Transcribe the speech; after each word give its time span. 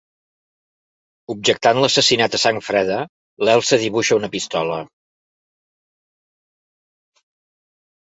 Objectant 1.33 1.81
l'assassinat 1.83 2.39
a 2.39 2.41
sang 2.45 2.63
freda, 2.71 2.97
l'Elsa 3.45 3.81
dibuixa 3.85 4.19
una 4.23 4.33
pistola. 4.39 4.83